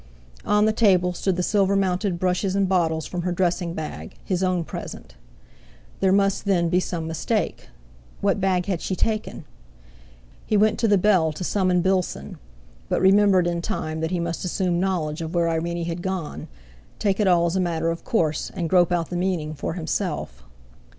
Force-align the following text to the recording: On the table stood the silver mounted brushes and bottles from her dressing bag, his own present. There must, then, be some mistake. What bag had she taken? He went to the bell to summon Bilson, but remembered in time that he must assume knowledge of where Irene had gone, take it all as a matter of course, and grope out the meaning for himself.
On 0.45 0.65
the 0.65 0.73
table 0.73 1.13
stood 1.13 1.35
the 1.35 1.43
silver 1.43 1.75
mounted 1.75 2.17
brushes 2.17 2.55
and 2.55 2.67
bottles 2.67 3.05
from 3.05 3.21
her 3.21 3.31
dressing 3.31 3.75
bag, 3.75 4.15
his 4.25 4.41
own 4.41 4.63
present. 4.63 5.13
There 5.99 6.11
must, 6.11 6.45
then, 6.45 6.69
be 6.69 6.79
some 6.79 7.05
mistake. 7.05 7.69
What 8.19 8.41
bag 8.41 8.65
had 8.65 8.81
she 8.81 8.95
taken? 8.95 9.45
He 10.43 10.57
went 10.57 10.79
to 10.79 10.87
the 10.87 10.97
bell 10.97 11.31
to 11.33 11.43
summon 11.43 11.81
Bilson, 11.83 12.39
but 12.89 12.99
remembered 12.99 13.45
in 13.45 13.61
time 13.61 13.99
that 13.99 14.09
he 14.09 14.19
must 14.19 14.43
assume 14.43 14.79
knowledge 14.79 15.21
of 15.21 15.35
where 15.35 15.47
Irene 15.47 15.85
had 15.85 16.01
gone, 16.01 16.47
take 16.97 17.19
it 17.19 17.27
all 17.27 17.45
as 17.45 17.55
a 17.55 17.59
matter 17.59 17.91
of 17.91 18.03
course, 18.03 18.49
and 18.55 18.71
grope 18.71 18.91
out 18.91 19.11
the 19.11 19.15
meaning 19.15 19.53
for 19.53 19.73
himself. 19.73 20.41